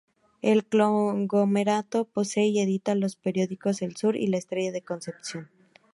El 0.41 0.65
conglomerado 0.65 2.05
posee 2.05 2.47
y 2.47 2.59
edita 2.59 2.95
dos 2.95 3.15
periódicos, 3.17 3.83
El 3.83 3.95
Sur 3.97 4.15
y 4.17 4.25
La 4.25 4.37
Estrella 4.39 4.71
de 4.71 4.81
Concepción. 4.81 5.47